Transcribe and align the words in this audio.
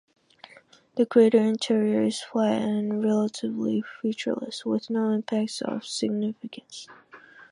The 0.95 1.05
crater 1.05 1.37
interior 1.37 2.01
is 2.01 2.21
flat 2.21 2.59
and 2.63 3.03
relatively 3.03 3.83
featureless, 4.01 4.65
with 4.65 4.89
no 4.89 5.11
impacts 5.11 5.61
of 5.61 5.85
significance. 5.85 6.87